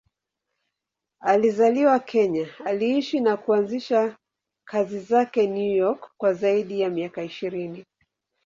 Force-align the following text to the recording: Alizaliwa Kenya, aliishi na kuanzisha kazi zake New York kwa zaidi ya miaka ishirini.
Alizaliwa 1.21 1.99
Kenya, 1.99 2.49
aliishi 2.65 3.19
na 3.19 3.37
kuanzisha 3.37 4.17
kazi 4.67 4.99
zake 4.99 5.47
New 5.47 5.75
York 5.75 6.11
kwa 6.17 6.33
zaidi 6.33 6.81
ya 6.81 6.89
miaka 6.89 7.23
ishirini. 7.23 7.85